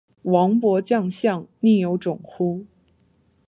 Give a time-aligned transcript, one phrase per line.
[0.23, 2.65] 王侯将相，宁有种乎